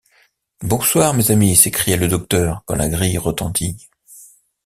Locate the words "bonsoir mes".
0.63-1.29